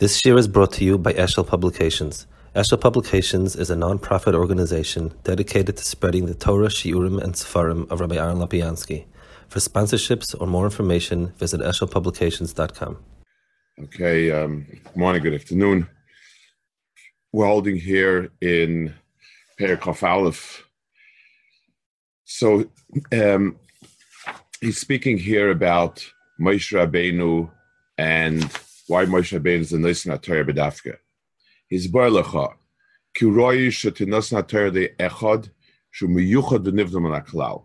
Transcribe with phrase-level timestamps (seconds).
[0.00, 2.26] This year is brought to you by Eshel Publications.
[2.56, 8.00] Eshel Publications is a non-profit organization dedicated to spreading the Torah, Shiurim, and Sefarim of
[8.00, 9.04] Rabbi Aaron Lopiansky.
[9.48, 12.96] For sponsorships or more information, visit eshelpublications.com.
[13.82, 15.86] Okay, um, good morning, good afternoon.
[17.34, 18.94] We're holding here in
[19.60, 20.66] Perikov Aleph.
[22.24, 22.70] So
[23.12, 23.56] um,
[24.62, 26.02] he's speaking here about
[26.40, 27.50] Moshe Rabbeinu
[27.98, 28.50] and
[28.90, 30.96] why Moshe Rabbeinu is the Nisan Torah B'dafka.
[31.68, 32.54] He's Barlecha.
[33.14, 35.50] Ki roi shetinas Torah de echad
[35.92, 37.62] shu miyuchad v'nivdom an aklal.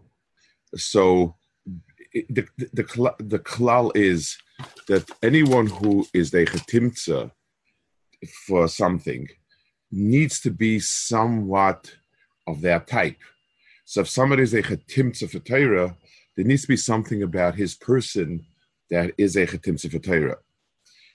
[0.76, 1.36] So
[2.14, 4.38] the, the, the, the klal is
[4.88, 7.32] that anyone who is a chetimtza
[8.46, 9.28] for something
[9.92, 11.92] needs to be somewhat
[12.46, 13.18] of that type.
[13.86, 15.98] So if somebody is a chetimtza for Torah,
[16.36, 18.46] there needs to be something about his person
[18.92, 20.38] that is a chetimtza for Torah.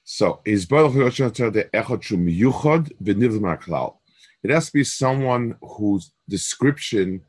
[0.04, 0.66] So is
[4.42, 7.20] It has to be someone whose description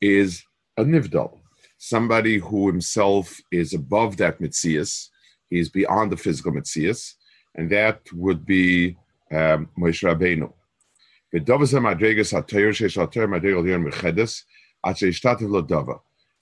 [0.00, 0.44] is
[0.76, 1.38] a nivdal,
[1.78, 5.08] somebody who himself is above that mitzias,
[5.48, 7.14] he's beyond the physical mitzias,
[7.56, 8.96] and that would be
[9.32, 10.52] um, Moshe Rabbeinu.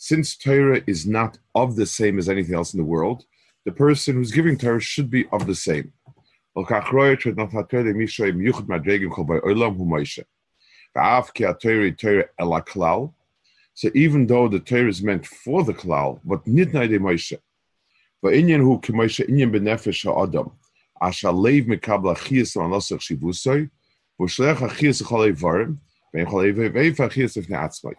[0.01, 3.25] Since Torah is not of the same as anything else in the world,
[3.69, 5.93] the person who's giving Torah should be of the same.
[6.55, 6.63] So
[13.95, 17.37] even though the Torah is meant for the klal, but nitnai de Moshe,
[18.25, 20.51] inyan hu ki Moshe inyan benefesh ha'adam,
[21.03, 23.69] asha leiv mekabla chiyas l'anosach shivusoi,
[24.19, 25.77] v'shlech ha'chiyas l'cholei varim,
[26.15, 27.97] v'en cholei ha'chiyas atzmai.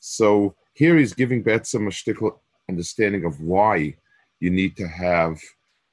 [0.00, 3.94] So here he's giving Betzim a shtickle understanding of why
[4.42, 5.40] you need to have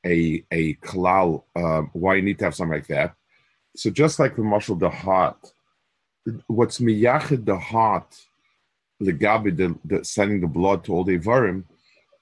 [0.03, 1.43] a a kalal.
[1.55, 3.13] Um, why you need to have something like that?
[3.75, 5.37] So just like the marshal the heart,
[6.47, 8.09] what's miyachid the heart,
[8.99, 11.63] the gabi, the, the sending the blood to all the varim,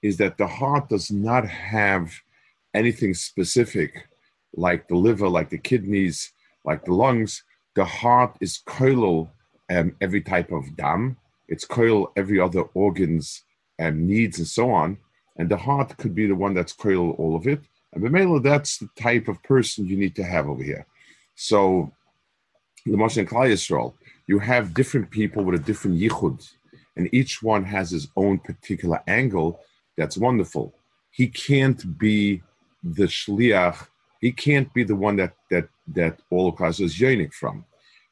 [0.02, 2.12] is that the heart does not have
[2.74, 4.06] anything specific
[4.54, 6.32] like the liver, like the kidneys,
[6.66, 7.42] like the lungs.
[7.74, 9.30] The heart is koilal
[9.70, 11.16] um, every type of dam.
[11.48, 13.44] It's koil every other organs
[13.78, 14.98] and needs and so on
[15.38, 17.60] and the heart could be the one that's cradle all of it.
[17.92, 20.86] And Bemela, that's the type of person you need to have over here.
[21.36, 21.92] So,
[22.84, 23.94] the Moshe and Yisrael,
[24.26, 26.50] you have different people with a different yichud,
[26.96, 29.60] and each one has his own particular angle.
[29.96, 30.74] That's wonderful.
[31.10, 32.42] He can't be
[32.82, 33.86] the shliach.
[34.20, 37.64] He can't be the one that that that all of is yearning from.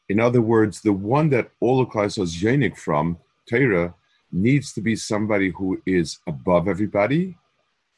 [0.08, 3.94] In other words, the one that all of is yearning from, Torah,
[4.32, 7.36] needs to be somebody who is above everybody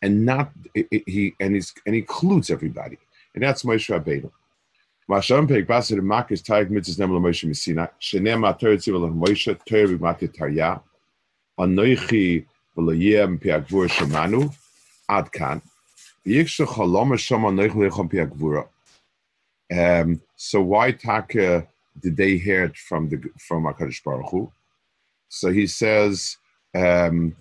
[0.03, 2.99] and not he and he's and includes everybody.
[3.35, 4.31] And that's Moshe Rabbeinu.
[5.09, 7.45] Masham basir makis Moshe
[9.15, 10.81] Moshe tarya.
[11.59, 12.47] Anoichi
[12.77, 13.89] piagvur
[18.11, 18.69] piagvura.
[19.71, 21.67] Um, so why taka
[22.01, 24.53] did they hear it from the from Hakadosh Baruch Hu?
[25.30, 26.38] So he says,
[26.78, 27.32] um,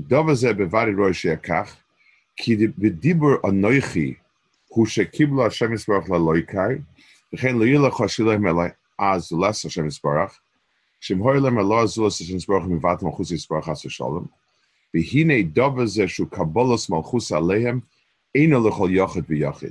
[0.00, 1.76] ודבר זה בווארי ראש יקח,
[2.36, 4.14] כי בדיבור אנוכי
[4.68, 6.74] הוא שקיבלו השם יסברך ללויקאי,
[7.34, 8.62] וכן לא יהיה לך שלהם אלא
[8.98, 10.38] אז לס השם יסברך,
[11.00, 14.26] שמהור להם אלא אז לס השם יסברך מבט מלכוס יסברך עשו שלום,
[14.94, 17.80] והנה דבר זה שהוא קבולוס מלכוס עליהם,
[18.34, 19.66] אינו לכל יוחד ויוחד,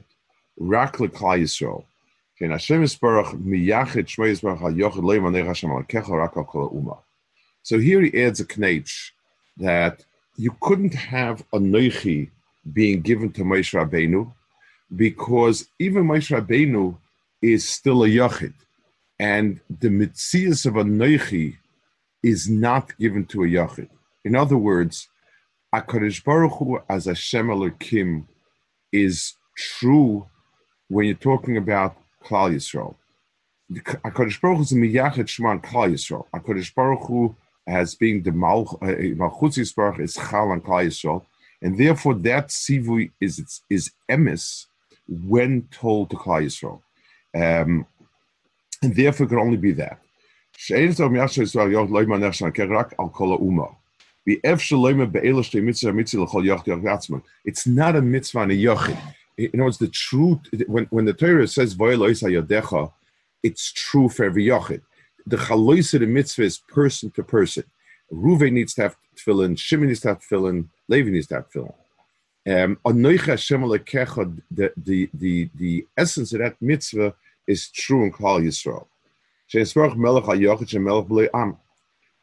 [0.72, 1.89] רק לכלל ישראל.
[2.40, 6.44] כן, השם יסברך מייחד שמו יסברך על יוחד לא ימנך השם על ככה רק על
[6.44, 6.94] כל האומה.
[7.64, 9.14] So here he adds a knetch
[9.58, 10.06] that
[10.38, 12.30] you couldn't have a Noichi
[12.74, 14.32] being given to Moshe Rabbeinu
[14.96, 16.98] because even Moshe Rabbeinu
[17.42, 18.54] is still a Yachid.
[19.20, 21.58] And the Mitzias of a Noichi
[22.22, 23.90] is not given to a Yachid.
[24.26, 25.08] In other words,
[25.74, 28.28] HaKadosh Baruch Hu as Hashem Elohim
[28.92, 30.28] is true
[30.90, 32.95] when you're talking about Klal Yisrael.
[33.73, 36.27] HaKadosh Baruch Hu is Miyachet Shema Klal Yisrael.
[36.35, 37.37] HaKadosh Baruch Hu
[37.67, 41.25] as being the Malchut Yisbarach is Chal and Klal Yisrael,
[41.63, 44.67] and therefore that sivui is is emes
[45.09, 46.81] when told to Klal Yisrael,
[47.35, 47.87] um,
[48.83, 49.99] and therefore it can only be that.
[57.45, 58.99] It's not a mitzvah and a yochid
[59.41, 60.41] you know, it's the truth.
[60.67, 61.77] When, when the Torah says,
[63.43, 64.83] it's true for every yachid.
[65.27, 67.65] The chalois of the mitzvah is person to person.
[68.11, 71.75] Ruve needs to have tefillin, Shimon needs to have tefillin, Levi needs to have tefillin.
[72.47, 77.15] Um, the, the, the, the essence of that mitzvah
[77.47, 78.87] is true in Klal Yisrael.
[79.47, 81.57] She'esparach melech ha'yochid she'melech b'lei am.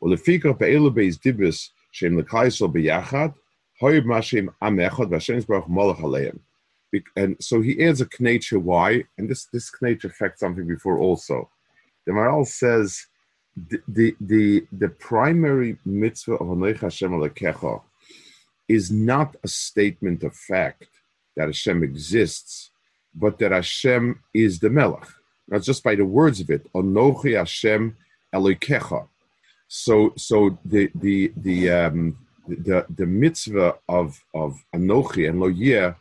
[0.01, 3.33] Ulefikach be'elu be'iz Dibis she'im l'kaisel BeYachad
[3.81, 6.39] ho'ib ma'she'im am echad v'ashem melech ha'leim.
[7.15, 11.49] And so he adds a knature why, and this this knature affects something before also.
[12.05, 13.05] The Maharal says
[13.55, 17.81] the the the, the primary mitzvah of Anoich Hashem Alekecha
[18.67, 20.87] is not a statement of fact
[21.35, 22.71] that Hashem exists,
[23.13, 25.07] but that Hashem is the Melech.
[25.47, 26.71] Not just by the words of it.
[26.73, 27.97] Anochi Hashem
[28.33, 29.07] Elokecha.
[29.67, 32.17] So so the the the um,
[32.47, 35.95] the, the mitzvah of, of Anochi and Loyeh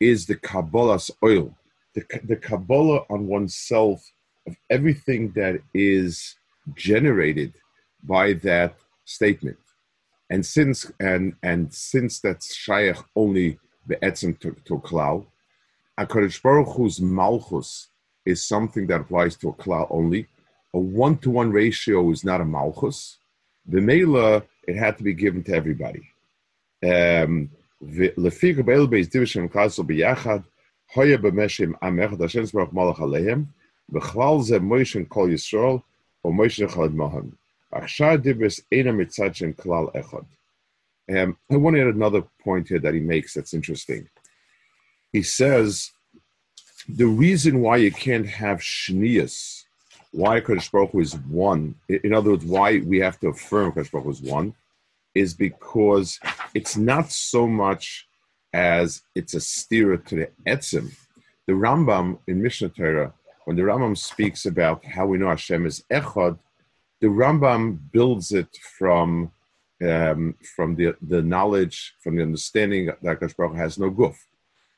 [0.00, 1.56] is the Kabbalah's oil,
[1.94, 4.04] the, the Kabbalah on oneself
[4.46, 6.36] of everything that is
[6.74, 7.54] generated
[8.02, 9.58] by that statement.
[10.30, 15.26] And since and and since that's shaykh only be'etzim to, to klal,
[15.98, 17.88] HaKadosh Baruch Hu's malchus
[18.24, 20.26] is something that applies to a klal only.
[20.74, 23.18] A one-to-one ratio is not a malchus.
[23.66, 26.02] The mela it had to be given to everybody.
[26.84, 27.50] Um,
[28.17, 30.39] לפי קבל בייס דיבשם קלאסו ביחד,
[30.93, 33.43] הויה במשם עם אחד השם סברך מלך עליהם,
[33.89, 35.77] בכלל זה מוישן כל ישראל,
[36.25, 37.29] או מוישן אחד מהם.
[37.71, 40.23] עכשיו דיברס אינה מצד של כלל אחד.
[41.11, 44.07] Um, I want to add another point here that he makes that's interesting.
[45.11, 45.91] He says
[46.87, 49.65] the reason why you can't have shnias
[50.11, 53.91] why Kodesh Baruch Hu is one, in other words, why we have to affirm Kodesh
[53.91, 54.53] Baruch Hu is one,
[55.16, 56.20] is because
[56.54, 58.06] it's not so much
[58.52, 60.94] as it's a steer to the etzim.
[61.46, 63.14] The Rambam in Mishnah Torah,
[63.46, 66.38] when the Rambam speaks about how we know Hashem is echad,
[67.00, 69.32] the Rambam builds it from
[69.82, 74.16] um, from the, the knowledge, from the understanding that Baruch has no guf.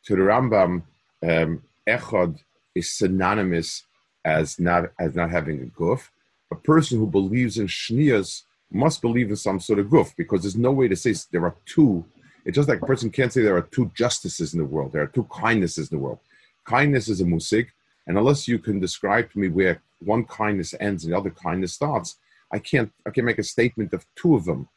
[0.06, 0.82] To the Rambam,
[1.22, 2.38] um, echad
[2.74, 3.84] is synonymous
[4.24, 6.10] as not as not having a guf.
[6.52, 10.56] A person who believes in shnias must believe in some sort of guf because there's
[10.56, 12.04] no way to say there are two.
[12.44, 14.92] It's just like a person can't say there are two justices in the world.
[14.92, 16.18] There are two kindnesses in the world.
[16.64, 17.72] Kindness is a musik,
[18.06, 21.74] and unless you can describe to me where one kindness ends and the other kindness
[21.74, 22.16] starts,
[22.52, 22.92] I can't.
[23.06, 24.68] I can't make a statement of two of them.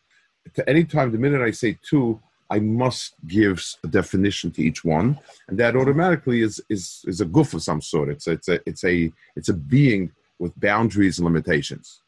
[0.56, 4.84] To any time, the minute I say two, I must give a definition to each
[4.84, 8.10] one, and that automatically is is is a goof of some sort.
[8.10, 12.01] It's it's a it's a it's a being with boundaries and limitations.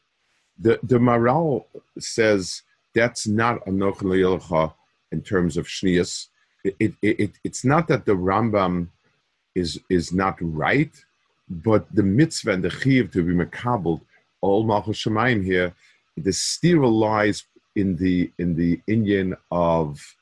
[0.58, 1.64] The the Maharal
[1.98, 2.62] says
[2.94, 4.74] that's not a nochel
[5.12, 6.28] in terms of shnias.
[6.64, 8.88] It, it, it, it's not that the Rambam
[9.54, 10.92] is is not right,
[11.48, 14.00] but the mitzvah and the chiv to be makabel
[14.44, 15.72] all malchus shemayim here,
[16.16, 20.16] the stira lies in the in the Indian of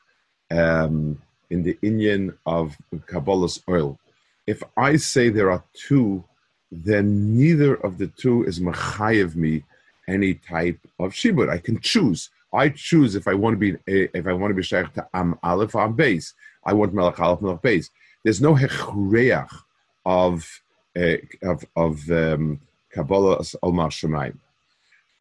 [0.51, 1.21] um,
[1.51, 2.77] in the Indian of
[3.11, 3.99] Kabbalah's oil.
[4.47, 6.25] If I say there are two,
[6.71, 9.65] then neither of the two is machayev me
[10.09, 11.49] any type of shibud.
[11.49, 12.31] I can choose.
[12.53, 15.39] I choose if I want to be if I want to be shaykh to am
[15.43, 16.35] aleph am base.
[16.65, 17.91] I want melech aleph melech base.
[18.25, 19.49] There's no hechreach
[20.05, 20.61] of
[20.97, 22.61] uh, of of um,
[22.91, 24.37] Kabbalah Omar Shemaim.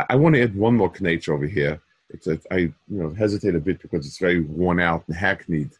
[0.10, 1.80] I want to add one more knach over here
[2.14, 5.72] it's a, I you know hesitate a bit because it's very worn out and hackneyed,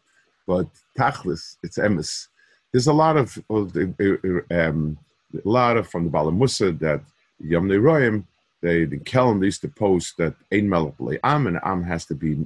[0.46, 0.66] but
[0.98, 2.28] tachlis it's emes.
[2.72, 4.98] There's a lot of um,
[5.34, 7.02] a lot of from the Balamusa that
[7.40, 8.24] Yom Royim,
[8.62, 12.38] they the Kelm used to post that ein melech am and am has to be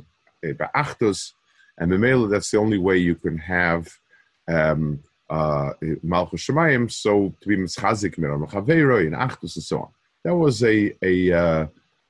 [0.43, 1.33] beachtus,
[1.79, 3.89] and Memela that's the only way you can have
[4.49, 5.71] um, uh,
[6.03, 6.91] Malchus Shemayim.
[6.91, 8.43] So to be mischazik miram
[9.07, 9.89] and achtus and so on.
[10.25, 11.67] That was a a uh,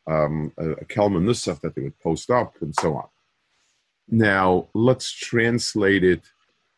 [0.07, 3.09] um, a, a Nusach that they would post up and so on.
[4.09, 6.23] Now, let's translate it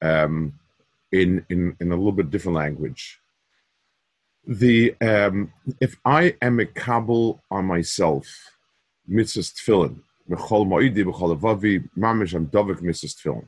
[0.01, 0.55] um,
[1.13, 3.21] in, in, in a little bit different language.
[4.49, 8.27] The um, if I am a kabul on myself,
[9.07, 13.47] mitzvah tefillin, b'chol ma'idi, b'chol avavi, mamish, I'm dovik mitzvah tefillin.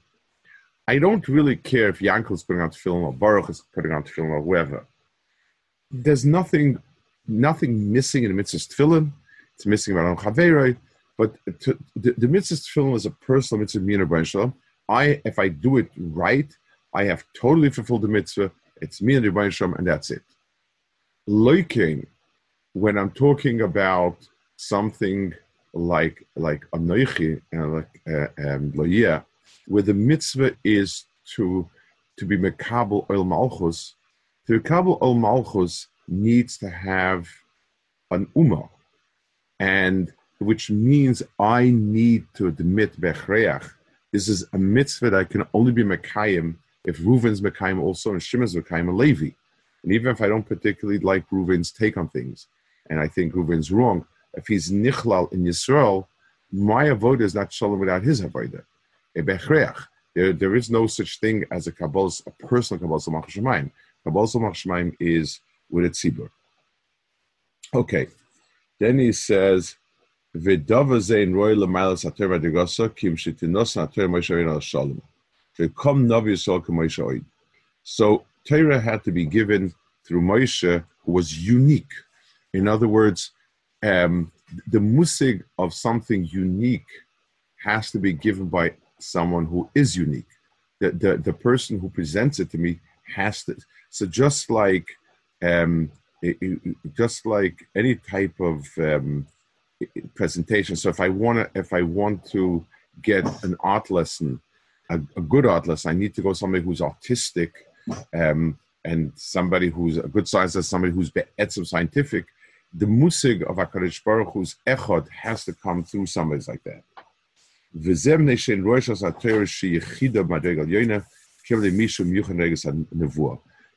[0.86, 4.02] I don't really care if Yankel is putting on tefillin or Baruch is putting on
[4.02, 4.86] tefillin or whoever.
[5.90, 6.78] There's nothing,
[7.26, 9.12] nothing missing in the mitzvah tefillin
[9.60, 10.74] it's missing about Chaveroi,
[11.18, 14.06] but to, the, the mitzvah tefillin is a personal mitzvah mina
[14.88, 16.50] I, if I do it right,
[16.94, 18.50] I have totally fulfilled the mitzvah.
[18.80, 20.22] It's me and the and that's it.
[21.30, 22.06] Loiking,
[22.72, 24.16] when I'm talking about
[24.56, 25.32] something
[25.72, 28.72] like like and like uh, um,
[29.68, 31.04] where the mitzvah is
[31.36, 31.68] to
[32.18, 33.94] to be mekabel oil malchus,
[34.46, 37.28] the mekabel oil malchus needs to have
[38.10, 38.68] an umah
[39.60, 43.70] and which means I need to admit bechreach
[44.10, 48.56] This is a mitzvah that can only be Mekayim if Reuven's Mekayim also and Shimon's
[48.56, 49.30] Mekayim and Levi.
[49.82, 52.46] And even if I don't particularly like Reuven's take on things,
[52.88, 56.06] and I think Reuven's wrong, if he's Nichlal in Yisrael,
[56.52, 58.64] my avodah is not shalom without his avodah.
[59.16, 59.72] Eh,
[60.14, 63.70] there, there is no such thing as a Kabbalah, a personal Kabbalah Samach Shemaim.
[64.04, 66.30] Kabbalah Samach Shemaim is with a tzibur.
[67.72, 68.08] Okay,
[68.78, 69.76] then he says,
[70.36, 75.02] "V'dava zein roy lemalas ateva degosa kim shitinos ateva Moshe Rabbeinu shalom."
[75.58, 77.24] Navi.
[77.82, 79.72] So Torah had to be given
[80.06, 81.92] through Moshe, who was unique.
[82.52, 83.32] In other words,
[83.82, 84.32] um,
[84.70, 86.86] the musig of something unique
[87.62, 90.26] has to be given by someone who is unique.
[90.80, 92.80] The, the, the person who presents it to me
[93.14, 93.56] has to.
[93.90, 94.86] So just like
[95.42, 95.90] um,
[96.22, 99.26] it, it, just like any type of um,
[100.14, 100.76] presentation.
[100.76, 102.64] So if I want to, if I want to
[103.02, 104.40] get an art lesson,
[104.90, 107.52] a, a, good art lesson, I need to go somebody who's autistic,
[108.14, 112.26] um, and somebody who's a good scientist, somebody who's be'etzim scientific.
[112.72, 116.84] The musig of Hakadosh Baruch Hu's echod has to come through somebody like that.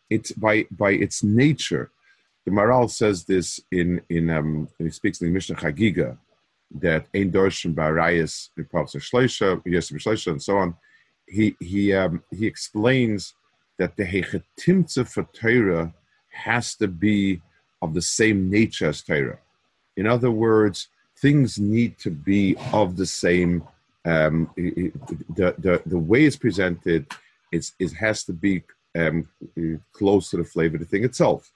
[0.09, 1.91] It's by by its nature
[2.45, 6.17] the Maharal says this in in um, he speaks in the Mishnah Chagiga
[6.75, 10.75] that Ein Dorshan Barayas Shleisha, Yosef Shleisha, and so on.
[11.27, 13.33] He he um, he explains
[13.77, 15.93] that the Hechetimtze for Torah
[16.29, 17.41] has to be
[17.81, 19.39] of the same nature as Torah.
[19.97, 20.87] In other words,
[21.17, 23.63] things need to be of the same.
[24.05, 24.91] Um, the,
[25.57, 27.07] the the way it's presented,
[27.51, 28.63] it's, it has to be
[28.97, 29.29] um,
[29.93, 31.51] close to the flavor of the thing itself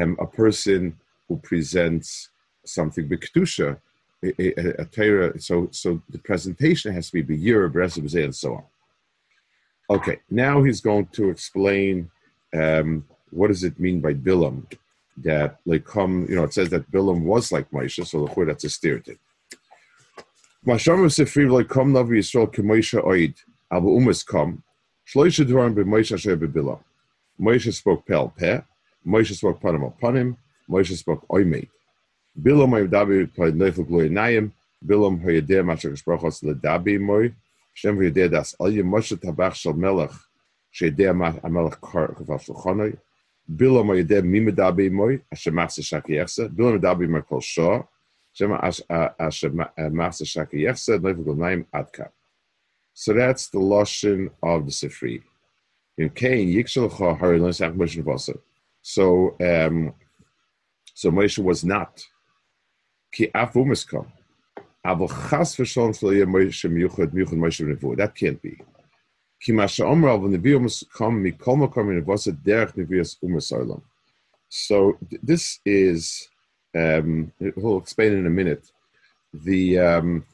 [0.00, 0.96] um, a person
[1.28, 2.30] who presents
[2.64, 3.78] something b'kedusha,
[4.22, 5.38] a, a, a Torah.
[5.40, 8.62] So, so the presentation has to be b'resem, and so on.
[9.90, 12.10] Okay, now he's going to explain
[12.54, 14.64] um, what does it mean by bilam.
[15.18, 18.64] That like come, you know, it says that bilam was like Moshe, so the that's
[18.64, 19.18] a stereotype.
[20.66, 23.34] Masham Sefriv like come Navi Yisrael k'Moshe oid,
[23.70, 24.62] abu umas come.
[25.06, 26.80] Shloisha dvarim b'Moshe asher b'bilam.
[27.40, 28.60] Moshe spoke pel peh,
[29.06, 30.36] Moshe spoke panim panim.
[30.68, 31.68] Moshe spoke oimei.
[32.40, 34.50] Bilam haydabi by neifel gloy nayim.
[34.84, 37.32] Bilam hayadeh masher gesprochos ledabi moy.
[37.74, 40.10] Shem tabach melech.
[40.72, 42.96] Kafal shulchanoi.
[45.30, 46.48] Asher machse shakiyechse.
[46.48, 47.40] Bilam haydabi moy kol.
[47.40, 48.50] Shem
[51.36, 52.08] nayim adka.
[52.94, 55.22] So that's the lashon of the Sifri.
[55.98, 58.34] In Cain, Yikshel Cha Harilin Sach Moshe Vasa.
[58.82, 59.94] So, um,
[60.94, 62.04] so Moshe was not.
[63.12, 64.06] Ki afumiskam.
[64.84, 64.98] That
[68.14, 68.60] can't be.
[74.48, 76.28] So this is,
[76.74, 78.70] um, we'll explain in a minute.
[79.32, 80.26] The um,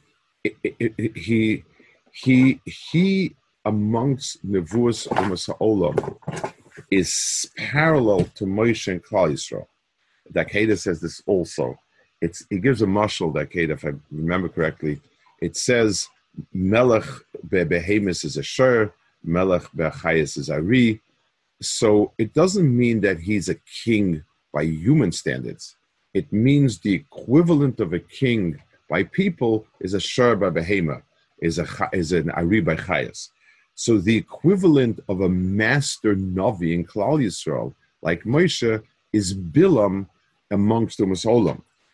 [0.43, 1.63] it, it, it, he
[2.11, 6.17] he he amongst nevuas umisolam
[6.91, 9.65] is parallel to Moshe and Klal Yisrael.
[10.31, 11.79] Dakeda says this also.
[12.21, 15.01] It's it gives a mushal Dakeda, if I remember correctly.
[15.41, 16.07] It says
[16.53, 17.05] Melech
[17.47, 21.01] behemis is a shur, Melech bechayis is ari.
[21.61, 24.23] So it doesn't mean that he's a king
[24.53, 25.75] by human standards.
[26.13, 31.01] It means the equivalent of a king by people is a shur by behema,
[31.39, 33.29] is a is an ari by chayas.
[33.75, 40.07] So the equivalent of a master Navi in Klal Yisrael, like Moshe, is Bilam
[40.51, 41.61] amongst the Olam.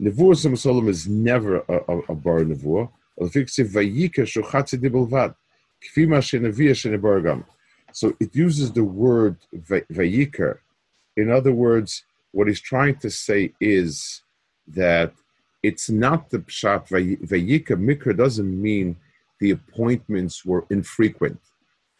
[0.00, 2.90] Nevuas umasoilam is never a, a, a bar nevuah.
[7.92, 10.58] So it uses the word vayikar.
[11.16, 14.22] In other words, what he's trying to say is
[14.68, 15.14] that
[15.62, 18.96] it's not the pshat vayika mikra doesn't mean
[19.40, 21.40] the appointments were infrequent.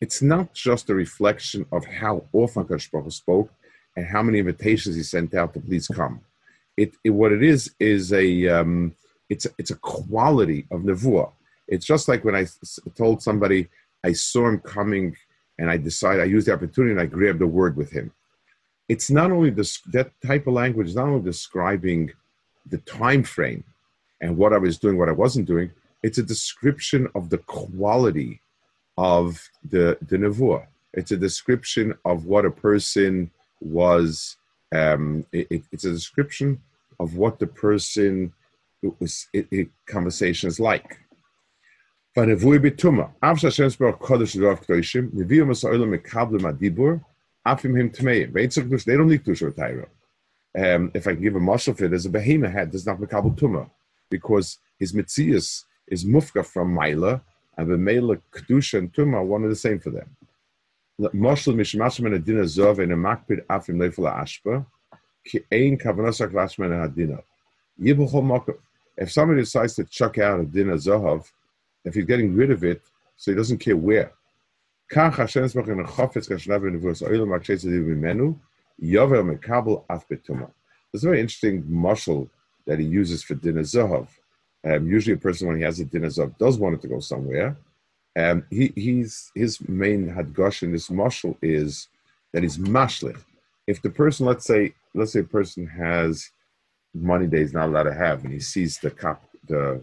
[0.00, 3.50] It's not just a reflection of how often Kashbaru spoke
[3.96, 6.20] and how many invitations he sent out to please come.
[6.76, 8.94] It, it what it is is a um,
[9.28, 11.32] it's it's a quality of nevuah.
[11.68, 12.46] It's just like when I
[12.96, 13.68] told somebody
[14.04, 15.16] I saw him coming
[15.58, 18.12] and I decided, I used the opportunity and I grabbed a word with him.
[18.88, 22.12] It's not only this, that type of language is not only describing
[22.66, 23.64] the time frame
[24.20, 25.70] and what I was doing, what I wasn't doing,
[26.02, 28.40] it's a description of the quality
[28.96, 30.66] of the, the nevuah.
[30.92, 33.30] It's a description of what a person
[33.60, 34.36] was,
[34.74, 36.60] um, it, it's a description
[36.98, 38.32] of what the person
[39.00, 40.98] was, it, it, conversation is like.
[42.16, 43.10] Vanevui bituma.
[43.22, 47.02] Av Hashem Baruch Kodesh Rav Kedoshim, Nevi'im Masa'olam Mekablim Adibur,
[47.46, 48.84] Afim Him Tmeim.
[48.84, 49.86] They don't need Tusha Taira.
[50.56, 52.98] Um, if I can give a marshal for it, there's a behemoth head, there's not
[52.98, 53.68] Mekabel Tuma,
[54.10, 57.20] because his Mitzias is Mufka from Maila,
[57.58, 60.15] and the Mela Kedusha and Tuma are one and the same for them.
[60.98, 64.64] Marshal Mishmashim and Adina Zov and a Makpid Afim Leifala Ashpa,
[65.24, 67.22] Ki Ein Kavanasak Lashman Adina.
[68.96, 71.30] If somebody decides to chuck out a Dina Zohav,
[71.84, 72.80] if he's getting rid of it,
[73.16, 74.12] so he doesn't care where.
[74.88, 75.10] There's a
[81.02, 82.30] very interesting muscle
[82.66, 84.08] that he uses for dinner zahav.
[84.64, 87.00] Um, usually, a person when he has a dinner zahav does want it to go
[87.00, 87.56] somewhere.
[88.16, 91.88] Um, he, he's his main hadgosh in this muscle is
[92.32, 93.18] that he's mashlich.
[93.66, 96.30] If the person, let's say, let's say a person has
[96.94, 99.82] money that he's not allowed to have, and he sees the cap, the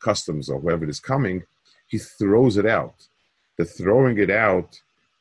[0.00, 1.42] customs or whoever is coming,
[1.86, 2.94] he throws it out.
[3.58, 4.80] The throwing it out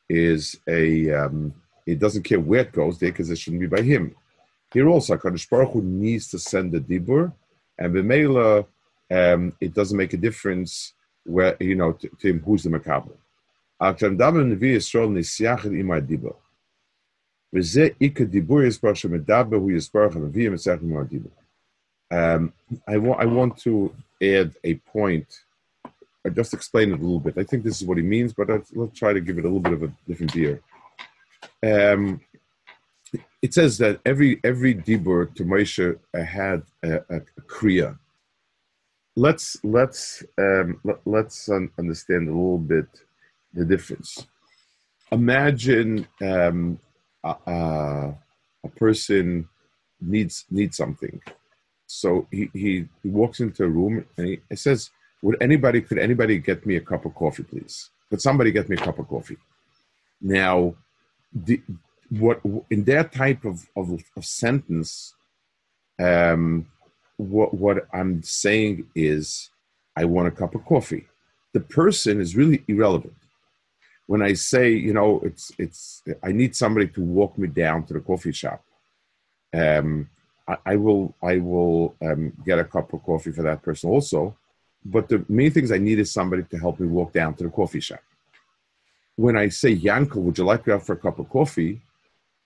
[0.10, 1.54] is a, um,
[1.86, 4.16] it doesn't care where it goes there because it shouldn't be by him.
[4.74, 7.34] Here also, HaKadosh Baruch Hu needs to send the dibur,
[7.78, 8.66] and b'meila,
[9.12, 10.94] um, it doesn't make a difference
[11.26, 13.18] where, you know, to, to him who's the makabel.
[22.12, 22.54] Um,
[22.88, 25.28] I, I want to add a point.
[26.26, 27.38] I just explain it a little bit.
[27.38, 29.60] I think this is what he means, but let's try to give it a little
[29.60, 30.62] bit of a different view.
[31.64, 32.22] Um,
[33.42, 37.98] it says that every every dibur to Moshe had a, a, a kriya.
[39.16, 42.88] Let's let's um, let, us un- understand a little bit
[43.54, 44.28] the difference.
[45.12, 46.80] Imagine um,
[47.24, 49.48] a, a, person
[50.02, 51.22] needs needs something,
[51.86, 54.90] so he, he, walks into a room and he, he says,
[55.22, 57.92] "Would anybody could anybody get me a cup of coffee, please?
[58.10, 59.38] Could somebody get me a cup of coffee?"
[60.20, 60.76] Now,
[61.34, 61.62] the,
[62.10, 65.14] what in that type of, of, of sentence,
[66.00, 66.68] um,
[67.18, 69.50] what what I'm saying is,
[69.96, 71.08] I want a cup of coffee.
[71.54, 73.16] The person is really irrelevant.
[74.08, 77.94] When I say, you know, it's it's I need somebody to walk me down to
[77.94, 78.64] the coffee shop.
[79.54, 80.10] Um,
[80.48, 84.36] I, will I will um, get a cup of coffee for that person also.
[84.84, 87.50] But the main things I need is somebody to help me walk down to the
[87.50, 88.04] coffee shop.
[89.16, 91.82] When I say Yankel, would you like to out for a cup of coffee?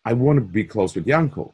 [0.06, 1.52] I want to be close with Yankel.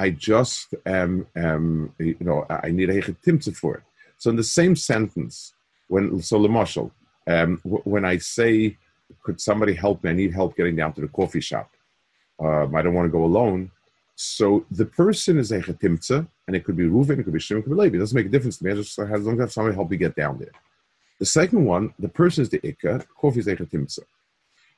[0.00, 3.82] I just um, um, you know I need a timtze for it.
[4.18, 5.52] So in the same sentence,
[5.88, 6.90] when so Marshall,
[7.26, 8.76] um, when I say,
[9.22, 10.10] could somebody help me?
[10.10, 11.70] I need help getting down to the coffee shop.
[12.38, 13.70] Um, I don't want to go alone.
[14.16, 17.60] So the person is a chetimtza, and it could be Reuven, it could be Shimon,
[17.60, 17.96] it could be Levi.
[17.96, 18.72] It doesn't make a difference to me.
[18.72, 20.52] I just as long as somebody help me get down there.
[21.18, 24.00] The second one, the person is the ikka, kofi is a chetimtza.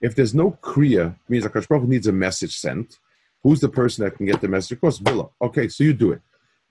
[0.01, 2.99] If there's no kriya, means Akash Baruch needs a message sent.
[3.43, 4.73] Who's the person that can get the message?
[4.73, 5.03] Of course.
[5.41, 6.23] Okay, so you do it,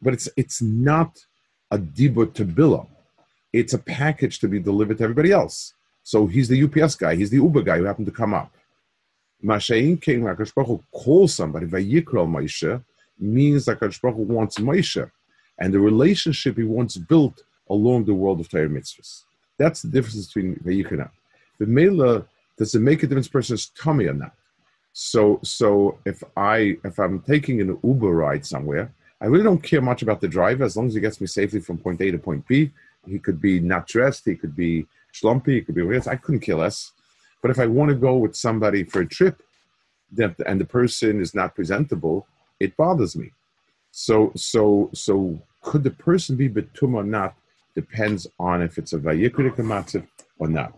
[0.02, 1.20] but it's it's not
[1.70, 2.88] a dibur to Bila.
[3.52, 5.74] It's a package to be delivered to everybody else.
[6.04, 8.52] So he's the UPS guy, he's the Uber guy who happened to come up.
[9.44, 12.84] Mashain came Hakadosh Baruch calls somebody Vayikral Moshe
[13.20, 15.10] means Hakadosh Baruch wants Moshe,
[15.60, 19.24] and the relationship he wants built along the world of Torah mitzvahs.
[19.58, 21.10] That's the difference between Vayikra.
[21.60, 22.26] The Mela
[22.58, 24.34] does it make a difference Person, person's tummy or not?
[24.94, 29.82] So so if I if I'm taking an Uber ride somewhere, I really don't care
[29.82, 32.18] much about the driver as long as he gets me safely from point A to
[32.18, 32.72] point B.
[33.08, 36.56] He could be not dressed, he could be schlumpy, he could be I couldn't care
[36.56, 36.92] less.
[37.42, 39.42] But if I want to go with somebody for a trip
[40.14, 42.28] that, and the person is not presentable,
[42.60, 43.32] it bothers me.
[43.92, 47.36] So, so, so could the person be betum or not
[47.76, 49.00] depends on if it's a
[49.64, 50.78] matziv or not.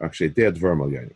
[0.00, 1.08] רק שידע דברים על יעני.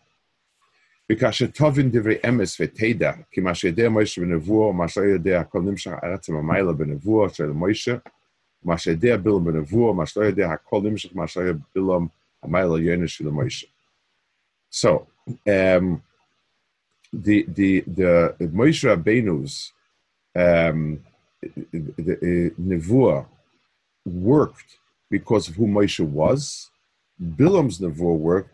[1.12, 5.92] וכאשר תבין דברי אמס ותדע, כי מה שידע מוישה בנבואו, מה שלא יודע, הכל נמשך
[6.02, 7.96] עצם המיילה בנבואו של מוישה,
[8.64, 12.08] מה שידע בילום בנבואו, מה שלא יודע, הכל נמשך מה שלא יודע בילום
[12.42, 13.66] המיילה יעני של מוישה.
[14.72, 15.06] So,
[15.48, 16.00] um,
[17.12, 19.72] the, the, the, the Moshe Rabbeinu's
[20.36, 21.04] um,
[21.42, 23.26] the, the, Nevuah
[24.06, 24.78] worked
[25.10, 26.70] because of who Moshe was.
[27.20, 28.53] Bilam's Nevuah worked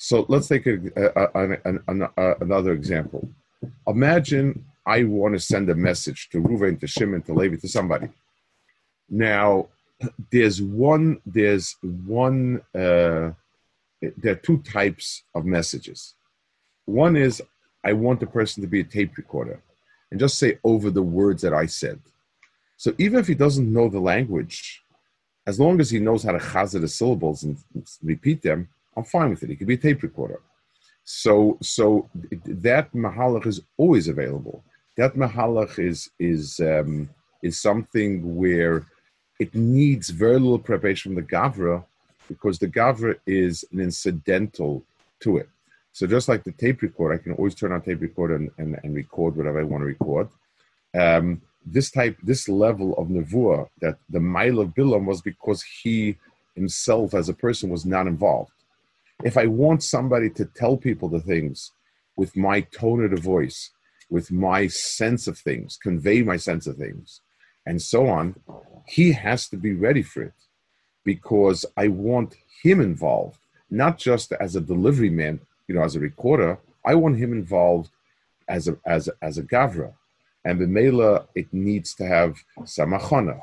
[0.00, 1.58] So let's take a, a,
[2.16, 3.28] a, another example.
[3.86, 8.08] Imagine I want to send a message to Ruven, to Shimon, to Levi, to somebody.
[9.10, 9.68] Now,
[10.30, 13.32] there's one, there's one, uh,
[14.00, 16.14] there are two types of messages.
[16.84, 17.42] One is
[17.84, 19.60] I want the person to be a tape recorder
[20.10, 22.00] and just say over the words that I said.
[22.76, 24.82] So even if he doesn't know the language,
[25.48, 27.56] as long as he knows how to chazir the syllables and
[28.02, 29.48] repeat them, I'm fine with it.
[29.48, 30.40] He could be a tape recorder.
[31.04, 32.10] So, so
[32.66, 34.62] that mahalach is always available.
[34.98, 37.08] That mahalach is is um,
[37.42, 38.84] is something where
[39.40, 41.82] it needs very little preparation from the gavra
[42.32, 44.84] because the gavra is an incidental
[45.20, 45.48] to it.
[45.92, 48.78] So just like the tape recorder, I can always turn on tape recorder and, and,
[48.82, 50.28] and record whatever I want to record.
[50.94, 51.40] Um,
[51.72, 56.16] this type, this level of nevuah, that the mile of Bilam was because he
[56.54, 58.52] himself as a person was not involved.
[59.24, 61.72] If I want somebody to tell people the things
[62.16, 63.70] with my tone of the voice,
[64.10, 67.20] with my sense of things, convey my sense of things,
[67.66, 68.34] and so on,
[68.86, 70.32] he has to be ready for it
[71.04, 76.00] because I want him involved, not just as a delivery man, you know, as a
[76.00, 77.90] recorder, I want him involved
[78.48, 79.92] as a as a, as a gavra,
[80.47, 83.41] and the mela it needs to have samachana.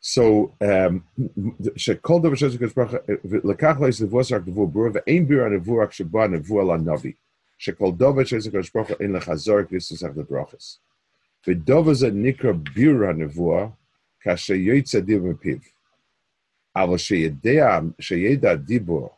[0.00, 6.66] So shekol davar shezuk espracha lekach leis nevuasak nevu bura ve'ein bira nevuak sheba nevu
[6.66, 7.16] la navi
[7.58, 10.78] shekol davar shezuk espracha in lechazor kristus ach lebrachas
[11.44, 13.72] v'dovar ze nikra bira nevua
[14.24, 15.60] kashe yoytza dir mepiv.
[16.76, 19.10] אבל שידע, שידע דיבור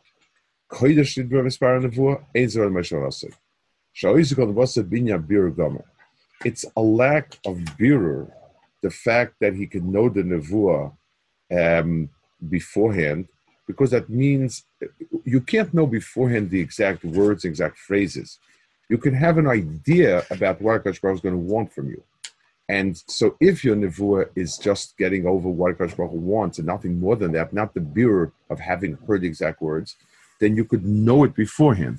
[0.73, 3.33] Kodesh did Rav Spar Nevuah, Ein Zor Meshal Asik.
[3.93, 5.85] Sha'oizikol Vasa Binya Bir Gomer.
[6.44, 8.30] It's a lack of birur,
[8.82, 10.92] the fact that he could know the Nevuah
[11.50, 12.10] um,
[12.48, 13.28] beforehand,
[13.66, 14.64] because that means
[15.24, 18.38] you can't know beforehand the exact words, exact phrases.
[18.88, 22.02] You can have an idea about what Akash Baruch is going to want from you.
[22.68, 27.16] And so if your nevuah is just getting over what Baruch wants and nothing more
[27.16, 29.96] than that, not the birur of having heard the exact words,
[30.38, 31.98] then you could know it beforehand.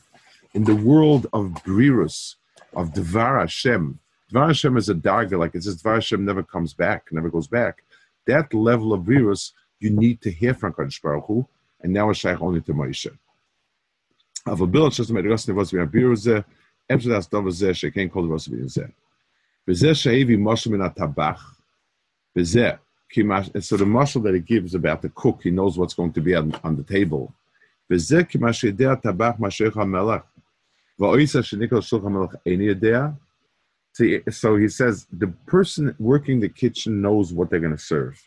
[0.53, 2.35] In the world of Brirus,
[2.73, 3.99] of Dvar Hashem,
[4.31, 7.47] Dvar Hashem is a dagger, like it says Dvar Hashem never comes back, never goes
[7.47, 7.83] back.
[8.27, 11.47] That level of virus you need to hear from Kodesh Baruch Hu,
[11.81, 13.09] and now it's shaykh only to Moshe.
[14.45, 15.71] Of a bill, just made us nervous.
[15.71, 16.45] We have virus there.
[16.89, 17.51] After done,
[17.93, 18.69] can't call the min
[23.61, 26.35] So the muscle that he gives about the cook, he knows what's going to be
[26.35, 27.33] on, on the table.
[27.91, 28.63] Kimash
[29.39, 30.23] mashiach
[30.99, 31.83] shenikol
[32.45, 33.17] eni.
[33.93, 38.21] See, so he says the person working the kitchen knows what they're going to serve.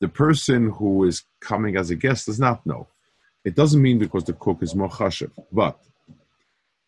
[0.00, 2.88] The person who is coming as a guest does not know.
[3.44, 5.78] It doesn't mean because the cook is more chashiv, but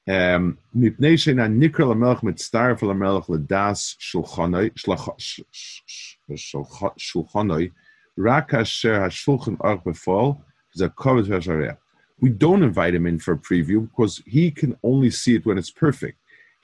[0.09, 1.17] um, mipnei.
[12.19, 15.59] We don't invite him in for a preview because he can only see it when
[15.59, 16.19] it's perfect.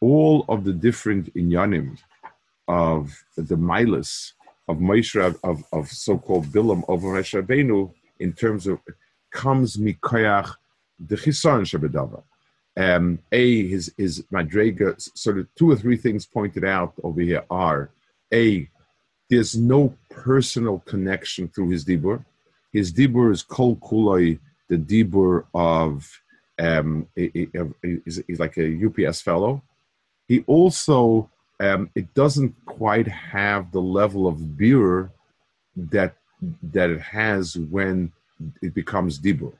[0.00, 1.98] all of the different inyanim
[2.68, 4.32] of the milas
[4.68, 8.80] of Moshe of, of, so-called Bilam over Rabbeinu in terms of
[9.30, 10.54] comes mikoyach
[10.98, 12.22] the chisan shabedava.
[12.78, 17.44] Um, a his his madrega sort of two or three things pointed out over here
[17.50, 17.90] are
[18.32, 18.68] a
[19.30, 22.24] there's no personal connection through his dibur.
[22.72, 26.20] His dibur is kol kuloi, the dibur of
[26.58, 29.62] um, he's like a UPS fellow.
[30.28, 35.10] He also um, it doesn't quite have the level of beer
[35.76, 36.16] that
[36.62, 38.12] that it has when
[38.60, 39.54] it becomes dibur.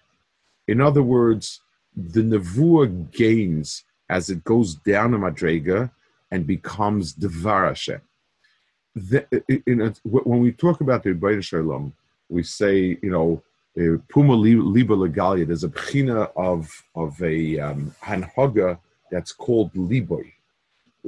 [0.69, 1.61] In other words,
[1.97, 5.91] the nevuah gains as it goes down a madrega
[6.31, 8.01] and becomes devar Hashem.
[8.95, 11.93] when we talk about the Rebbeinu Shalom,
[12.29, 13.43] we say, you know,
[13.79, 18.79] uh, Puma Liba Legalia, there's a pchina of, of a um, hanhaga
[19.11, 20.33] that's called Liboy.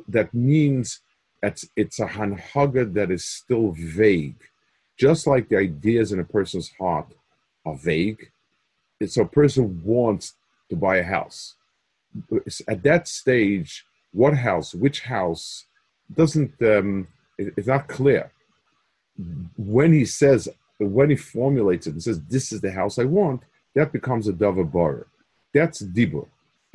[0.07, 1.01] That means
[1.43, 4.41] it's, it's a hanhaga that is still vague.
[4.99, 7.07] Just like the ideas in a person's heart
[7.65, 8.31] are vague,
[9.07, 10.35] so a person wants
[10.71, 11.55] to buy a house.
[12.67, 15.67] At that stage, what house, which house,
[16.13, 17.07] doesn't um,
[17.39, 18.33] it's not clear.
[19.57, 23.43] When he says, when he formulates it and says, "This is the house I want,"
[23.75, 25.07] that becomes a dava bar.
[25.55, 26.27] That's dibur.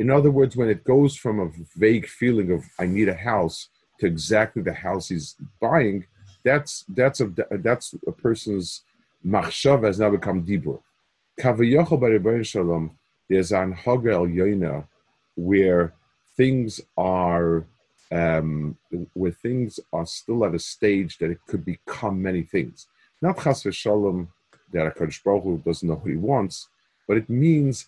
[0.04, 3.70] In other words, when it goes from a vague feeling of "I need a house"
[4.00, 6.00] to exactly the house he's buying,
[6.44, 7.28] that's that's a
[7.68, 8.82] that's a person's
[9.26, 10.80] machshava has now become dibur.
[11.42, 12.98] By Shalom,
[13.30, 14.86] there's an Hagel Yoina
[15.38, 15.94] where
[16.36, 17.66] things are
[18.12, 18.78] um,
[19.14, 22.88] where things are still at a stage that it could become many things.
[23.22, 24.28] Not chas v'shalom
[24.74, 26.68] that Hakadosh Baruch Hu doesn't know what he wants,
[27.08, 27.88] but it means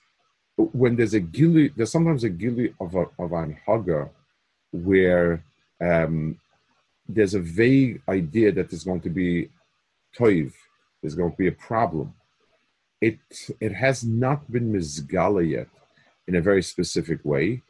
[0.58, 4.10] when there's a gili, there's sometimes a gili of a, of an haga
[4.72, 5.44] where
[5.82, 6.38] um,
[7.08, 9.50] there's a vague idea that there's going to be
[10.18, 10.54] toiv,
[11.02, 12.14] there's going to be a problem
[13.02, 13.20] it
[13.60, 15.68] it has not been mizgala yet
[16.28, 17.62] in a very specific way,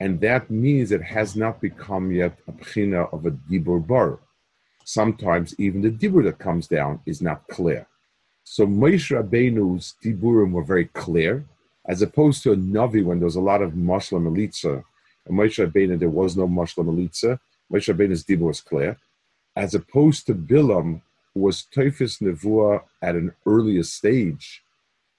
[0.00, 4.18] and that means it has not become yet a pchina of a dibur bar.
[4.84, 7.86] Sometimes even the dibur that comes down is not clear.
[8.42, 11.44] So Moshe Rabbeinu's diburim were very clear,
[11.86, 14.82] as opposed to a navi when there was a lot of mashla melitza.
[15.26, 17.38] And Moshe Rabbeinu there was no mashla melitza.
[17.72, 18.96] Moshe Rabbeinu's dibur was clear,
[19.56, 21.02] as opposed to Bilam,
[21.34, 24.62] who was teifis nevuah at an earlier stage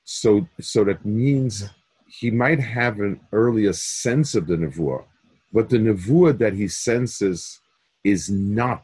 [0.03, 1.69] so, so that means
[2.05, 5.05] he might have an earlier sense of the nevuah,
[5.53, 7.61] but the nevuah that he senses
[8.03, 8.83] is not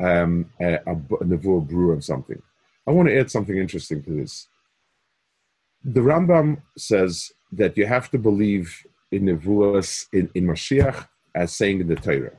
[0.00, 2.40] um, a, a, a nevuah brew of something.
[2.86, 4.48] I want to add something interesting to this.
[5.84, 11.80] The Rambam says that you have to believe in nevuahs in, in Mashiach as saying
[11.80, 12.32] in the Torah.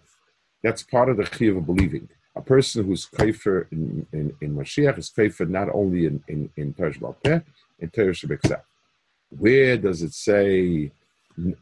[0.63, 2.09] That's part of the chiyuv of believing.
[2.35, 6.73] A person who's kaifer in, in, in Mashiach is kaifer not only in, in, in
[6.73, 7.43] Torah
[7.79, 8.61] in Torah Shabbat.
[9.29, 10.91] Where does it say?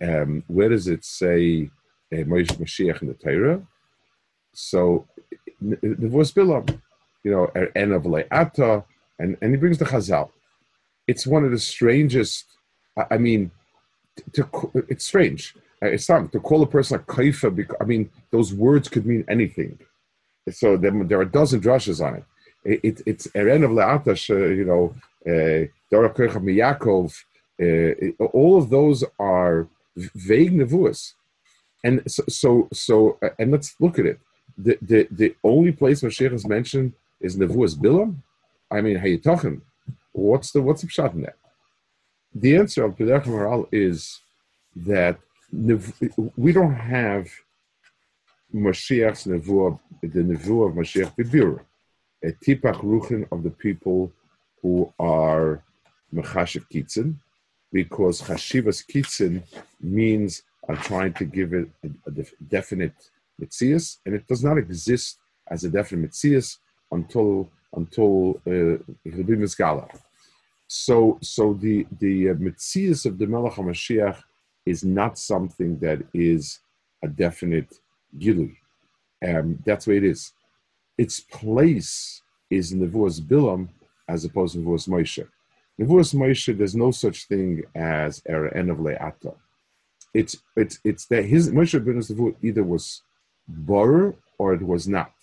[0.02, 1.70] Um, where does it say
[2.14, 3.62] uh, Mashiach in the Torah?
[4.54, 5.08] So
[5.62, 6.80] the voice Bilam,
[7.24, 8.84] you know, en of Ata,
[9.20, 10.30] and and he brings the Chazal.
[11.08, 12.46] It's one of the strangest.
[13.12, 13.52] I, mean,
[14.34, 14.48] to,
[14.88, 15.56] it's strange.
[15.82, 17.54] Uh, it's not to call a person a kaifa.
[17.56, 19.80] Because, I mean, those words could mean anything.
[20.52, 22.24] So there, there are a dozen drushes on it.
[22.64, 24.16] it, it it's Eren of Le'ata,
[24.56, 27.14] you know, uh, Dora Kirch Yaakov,
[27.62, 31.14] uh, all of those are vague nevuas.
[31.84, 34.20] And so, so, so, uh, and let's look at it.
[34.58, 38.16] The, the, the only place Mashiach is mentioned is nevuas Bilam.
[38.72, 39.62] I mean, how you talking?
[40.14, 41.38] What's the what's the shot in that?
[42.34, 44.20] The answer of Pederach Maral is
[44.76, 45.20] that
[46.36, 47.30] we don't have
[48.54, 51.60] Mashiach's nevuah, the nevuah of Mashiach Bibir,
[52.24, 54.12] a tipach ruchin of the people
[54.62, 55.64] who are
[56.14, 57.16] Mechashiv Kitzin,
[57.72, 59.44] because Chashivas Kitzin
[59.82, 62.94] means I'm trying to give it a, a definite
[63.42, 66.58] Mitzias, and it does not exist as a definite Mitzias
[66.92, 69.90] until until uh, it'll be Mizgala.
[70.68, 74.18] So, so the the uh, Mitzias of the Melech HaMashiach
[74.66, 76.60] is not something that is
[77.04, 77.80] a definite
[78.18, 78.56] Gilui.
[79.28, 80.34] Um, that's where it is.
[80.98, 83.70] Its place is in the Vuas Bilam
[84.08, 85.28] as opposed to Nevuas Moshe.
[85.80, 89.36] Nevuas Moshe, there's no such thing as Era En of Le'ata.
[90.14, 93.02] It's, it's, it's that his Moshe Rabbeinu Nevuah either was
[93.48, 95.14] Bor or it was not.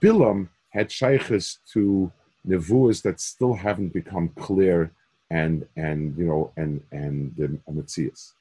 [0.00, 2.12] Bilam had shaykhs to
[2.46, 4.92] Nevuas that still haven't become clear
[5.30, 8.32] and, and you know, and, and the Amitzias.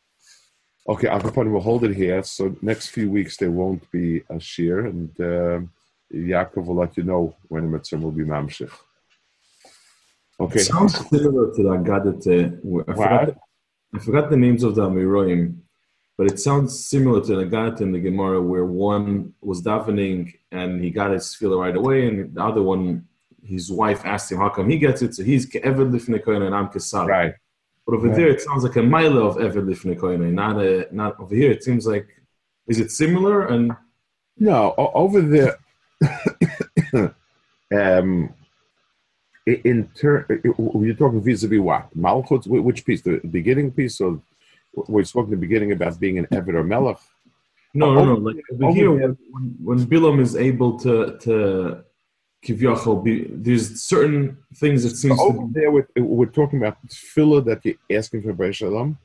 [0.90, 2.24] Okay, Akapani will hold it here.
[2.24, 5.60] So next few weeks there won't be a shear, and uh,
[6.14, 8.72] Yaakov will let you know when the mitzvah will be mamshich.
[10.40, 10.62] Okay.
[10.62, 12.60] It sounds similar to the Agadate.
[12.88, 13.38] I forgot,
[13.94, 15.58] I forgot the names of the Amiroim,
[16.18, 20.84] but it sounds similar to the Agadate in the Gemara where one was davening and
[20.84, 23.08] he got his feel right away, and the other one,
[23.44, 26.70] his wife asked him how come he gets it, so he's Eved Lifnekoin and I'm
[26.70, 27.08] Kesar.
[27.08, 27.34] Right.
[27.86, 31.34] But over there, it sounds like a mile of Eved Lifnekoin, not a not over
[31.34, 31.52] here.
[31.52, 32.08] It seems like
[32.68, 33.72] is it similar and
[34.38, 35.58] no over there.
[37.74, 38.34] um,
[39.46, 41.98] in turn, you're talking vis-a-vis what?
[41.98, 43.02] Malchut, which piece?
[43.02, 44.22] The beginning piece, or
[44.88, 47.00] we're in the beginning about being an Eved or Melech?
[47.74, 48.14] No, no, no.
[48.16, 51.84] Like over here, when, when Bilam is able to to
[52.46, 55.72] kivyachol, there's certain things that seems over to be, there.
[55.72, 58.98] We're, we're talking about tefillah that you're asking for Baruch Shalom.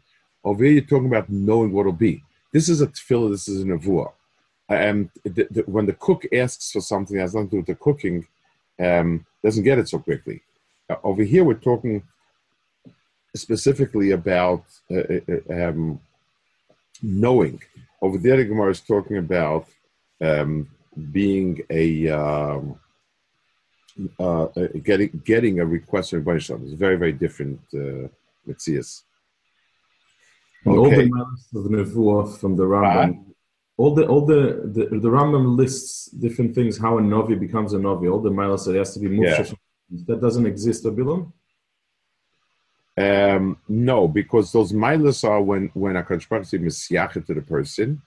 [0.45, 2.23] Over here, you're talking about knowing what will be.
[2.53, 3.31] This is a tefillah.
[3.31, 4.13] This is a nevuah.
[4.69, 7.67] And the, the, when the cook asks for something that has nothing to do with
[7.67, 8.27] the cooking,
[8.81, 10.43] um, doesn't get it so quickly.
[10.89, 12.03] Uh, over here, we're talking
[13.35, 16.01] specifically about uh, uh, um,
[17.03, 17.61] knowing.
[18.01, 19.67] Over there, the Gemara is talking about
[20.21, 20.69] um,
[21.11, 22.79] being a um,
[24.19, 26.65] uh, uh getting getting a request from Rebbeinu Shalom.
[26.65, 28.09] It's very very different uh,
[28.47, 29.03] mitzias.
[30.67, 30.79] Okay.
[30.79, 33.33] All the of the Nevuah from the Rambam
[33.83, 37.79] all the all the, the the Rambam lists different things how a novi becomes a
[37.79, 38.07] novi.
[38.09, 39.29] All the miles that has to be moved.
[39.29, 40.05] Yeah.
[40.07, 41.33] That doesn't exist, Abilam.
[42.99, 48.03] Um, no, because those milas are when when a Baruch is to the person,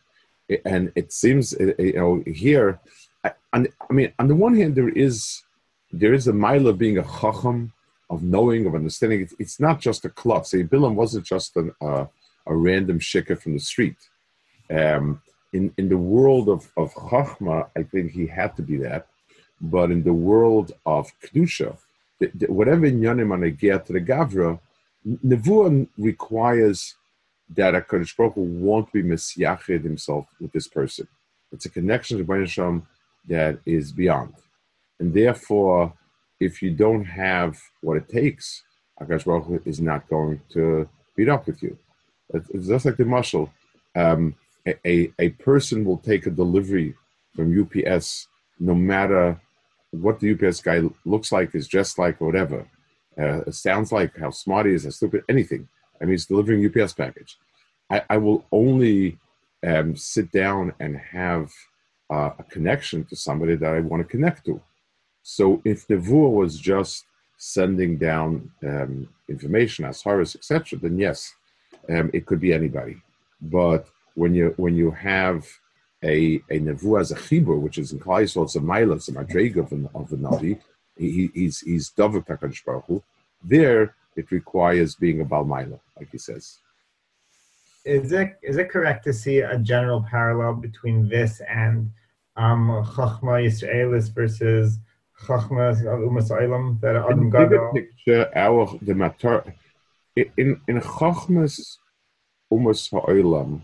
[0.64, 2.80] and it seems uh, uh, you know here.
[3.24, 5.42] I, I mean, on the one hand, there is
[5.92, 7.74] there is a mile of being a chacham,
[8.10, 9.22] of knowing, of understanding.
[9.22, 10.52] It's, it's not just a klutz.
[10.52, 12.06] See, Bilam wasn't just an, uh,
[12.46, 13.98] a random shikah from the street.
[14.70, 15.22] Um,
[15.54, 19.08] in, in the world of, of Chachma, I think he had to be that.
[19.62, 21.78] But in the world of Kedusha,
[22.20, 24.60] the, the, whatever Inyanim I get to the Gavra,
[25.06, 26.96] Nevuah requires
[27.50, 31.08] that a Kodesh Baruch won't be misyached himself with this person.
[31.52, 32.84] It's a connection to Baruch
[33.28, 34.34] that is beyond.
[35.00, 35.94] And therefore,
[36.40, 38.64] if you don't have what it takes,
[39.02, 41.78] Akash Baruch is not going to beat up with you.
[42.34, 43.52] It's just like the muscle.
[43.96, 44.36] Um,
[44.86, 46.96] a, a person will take a delivery
[47.36, 48.28] from UPS
[48.60, 49.40] no matter
[49.92, 52.66] what the UPS guy looks like, is dressed like, whatever,
[53.22, 55.68] uh, sounds like, how smart he is, how stupid, anything.
[56.02, 57.38] I mean, he's delivering UPS package.
[57.90, 59.18] I, I will only
[59.66, 61.52] um, sit down and have
[62.10, 64.62] uh, a connection to somebody that I want to connect to.
[65.24, 67.06] So if Nevuah was just
[67.38, 71.34] sending down um, information as Horus, etc., then yes,
[71.90, 72.98] um, it could be anybody.
[73.42, 75.46] But when you when you have
[76.04, 79.14] a a nevu as a chibur, which is in Yisrael, it's a mila, it's a
[79.14, 80.60] madrega of, of the navi.
[80.98, 83.04] He, he's he's davar takadosh baruch
[83.44, 86.60] There, it requires being a balmaila, like he says.
[87.84, 91.92] Is it is it correct to see a general parallel between this and
[92.38, 94.80] um, Chachma Yisraelis versus
[95.26, 95.76] Chachma
[96.10, 97.72] Umas Olam that Adam Gadol?
[97.74, 99.44] picture, our the matter
[100.16, 101.78] in in Chachmas
[102.52, 103.62] Umas Olam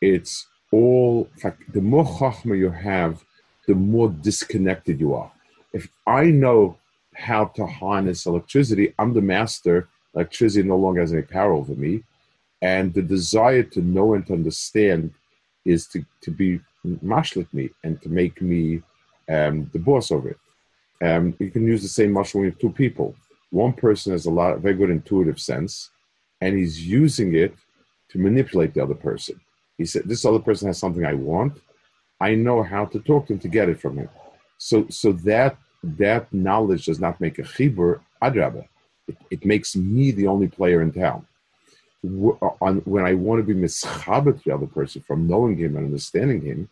[0.00, 3.24] it's all fact the more chachma you have
[3.66, 5.30] the more disconnected you are
[5.72, 6.76] if i know
[7.14, 9.88] how to harness electricity i'm the master.
[10.14, 12.02] Electricity no longer has any power over me.
[12.60, 15.12] And the desire to know and to understand
[15.64, 16.60] is to, to be
[17.04, 18.82] mashlit me and to make me
[19.28, 20.38] um, the boss of it.
[21.00, 23.14] Um, you can use the same you have two people.
[23.50, 25.90] One person has a lot of very good intuitive sense
[26.40, 27.54] and he's using it
[28.10, 29.40] to manipulate the other person.
[29.76, 31.60] He said, This other person has something I want.
[32.20, 34.08] I know how to talk to him to get it from him.
[34.58, 38.66] So, so that that knowledge does not make a chibur adraba.
[39.06, 41.26] It, it, makes me the only player in town.
[42.02, 46.42] When I want to be mischaber to the other person from knowing him and understanding
[46.42, 46.68] him,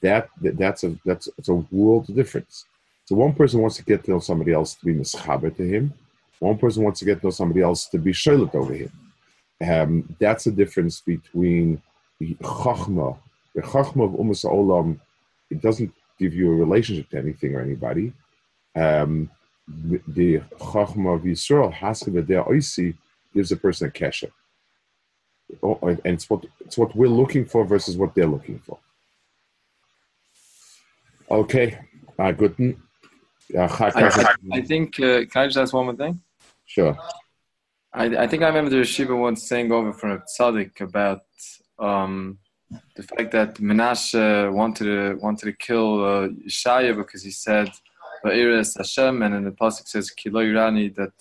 [0.00, 2.64] that, that that's a that's it's a world difference.
[3.06, 5.92] So one person wants to get to know somebody else to be mischaber to him.
[6.38, 8.92] One person wants to get to know somebody else to be sholet over him.
[9.62, 11.80] Um, that's the difference between
[12.18, 13.16] the chachma,
[13.54, 14.98] the chachma of umas olam,
[15.50, 18.12] it doesn't give you a relationship to anything or anybody.
[18.76, 19.30] Um,
[19.66, 22.96] the chachma of Yisrael, hasid der oisi,
[23.32, 24.30] gives a person a kesha.
[25.62, 28.78] Oh, and it's what it's what we're looking for versus what they're looking for.
[31.30, 31.78] Okay,
[32.18, 32.76] uh, good.
[33.56, 34.98] Uh, I, I, think.
[35.00, 36.20] Uh, can I just ask one more thing?
[36.66, 36.96] Sure.
[37.92, 41.22] I, I think I remember the Shiva once saying over from a tzaddik about
[41.78, 42.38] um,
[42.96, 47.68] the fact that Menashe wanted to wanted to kill uh, Yeshaya because he said
[48.24, 51.12] Va'iris Hashem, and then the pasuk says Ki lo yirani that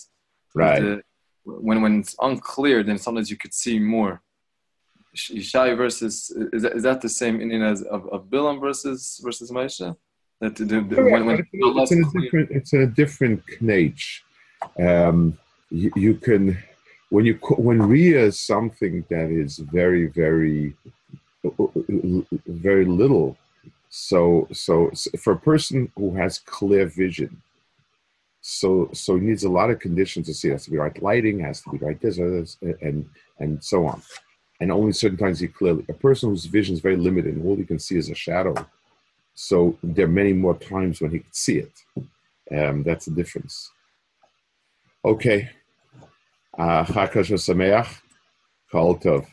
[0.56, 0.82] right.
[0.82, 1.02] The,
[1.46, 4.22] when when it's unclear, then sometimes you could see more.
[5.16, 9.52] Yeshaya versus is that, is that the same inyan as of, of Bilam versus versus
[9.52, 9.96] Moshe?
[10.40, 14.22] That the, the, when, when it's, in a different it's in a different knage.
[14.80, 15.38] Um,
[15.70, 16.58] you, you can
[17.10, 20.76] when you when Ria is something that is very very
[22.48, 23.38] very little.
[23.90, 27.42] So, so, for a person who has clear vision,
[28.42, 30.50] so so he needs a lot of conditions to see.
[30.50, 33.86] It has to be right lighting, has to be right this, this and and so
[33.86, 34.02] on.
[34.60, 35.86] And only certain times he clearly.
[35.90, 38.54] A person whose vision is very limited and all he can see is a shadow.
[39.36, 41.74] So there are many more times when he could see it.
[42.52, 43.72] Um, that's the difference.
[45.04, 45.50] Okay.
[46.58, 48.02] Uh, Sameach,
[48.72, 49.26] Kol Tov.